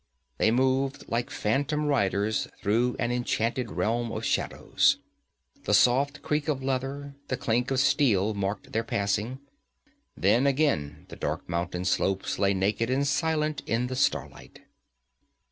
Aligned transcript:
They 0.39 0.49
moved 0.49 1.03
like 1.07 1.29
phantom 1.29 1.85
riders 1.85 2.47
through 2.63 2.95
an 2.97 3.11
enchanted 3.11 3.69
realm 3.69 4.11
of 4.11 4.25
shadows. 4.25 4.97
The 5.65 5.75
soft 5.75 6.23
creak 6.23 6.47
of 6.47 6.63
leather, 6.63 7.13
the 7.27 7.37
clink 7.37 7.69
of 7.69 7.79
steel 7.79 8.33
marked 8.33 8.71
their 8.71 8.83
passing, 8.83 9.41
then 10.17 10.47
again 10.47 11.05
the 11.09 11.15
dark 11.15 11.47
mountain 11.47 11.85
slopes 11.85 12.39
lay 12.39 12.55
naked 12.55 12.89
and 12.89 13.05
silent 13.07 13.61
in 13.67 13.85
the 13.85 13.95
starlight. 13.95 14.61